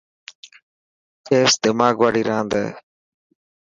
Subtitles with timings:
[1.25, 2.67] چيس دماغ واڙي راند هي.